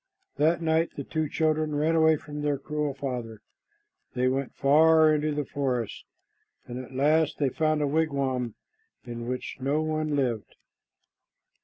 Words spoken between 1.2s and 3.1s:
children ran away from their cruel